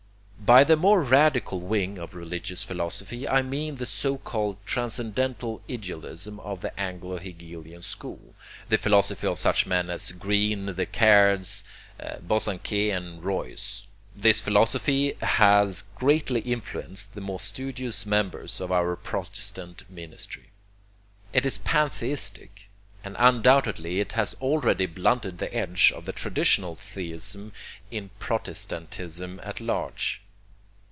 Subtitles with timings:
[0.43, 6.41] By the more radical wing of religious philosophy I mean the so called transcendental idealism
[6.41, 8.35] of the Anglo Hegelian school,
[8.67, 11.63] the philosophy of such men as Green, the Cairds,
[12.27, 13.83] Bosanquet, and Royce.
[14.13, 20.49] This philosophy has greatly influenced the more studious members of our protestant ministry.
[21.31, 22.67] It is pantheistic,
[23.05, 27.53] and undoubtedly it has already blunted the edge of the traditional theism
[27.89, 30.17] in protestantism at large.